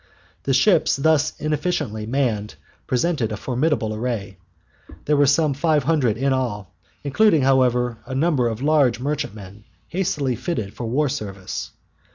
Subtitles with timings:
[0.45, 2.55] The ships thus inefficiently manned
[2.87, 4.39] presented a formidable array.
[5.05, 10.35] There were some five hundred in all, including, however, a number of large merchantmen hastily
[10.35, 11.69] fitted for war service.